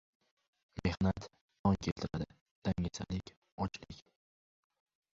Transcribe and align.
•Mehnat 0.87 1.27
non 1.61 1.77
keltiradi, 1.87 2.27
dangasalik— 2.69 3.33
ochlik. 3.67 4.05